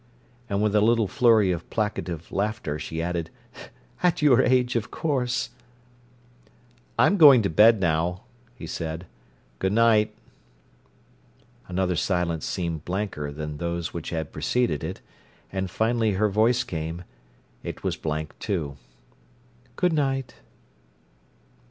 [0.49, 3.29] And with a little flurry of placative laughter, she added:
[4.01, 5.51] "At your age, of course!"
[6.97, 8.23] "I'm going to bed, now,"
[8.55, 9.05] he said.
[9.59, 10.15] "Goodnight."
[11.67, 15.01] Another silence seemed blanker than those which had preceded it,
[15.51, 18.77] and finally her voice came—it was blank, too.
[19.75, 20.33] "Good night."